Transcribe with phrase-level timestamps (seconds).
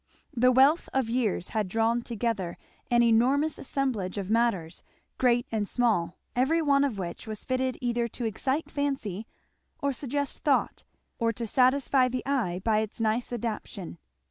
[0.35, 2.57] The wealth of years had drawn together
[2.89, 4.81] an enormous assemblage of matters,
[5.19, 9.27] great and small, every one of which was fitted either to excite fancy,
[9.79, 10.85] or suggest thought,
[11.19, 13.99] or to satisfy the eye by its nice adaptation.